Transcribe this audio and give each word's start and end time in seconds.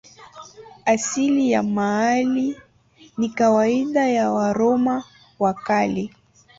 Asili 0.85 1.51
ya 1.51 1.63
maili 1.63 2.59
ni 3.17 3.29
kawaida 3.29 4.07
ya 4.09 4.31
Waroma 4.31 5.03
wa 5.39 5.53
Kale. 5.53 6.09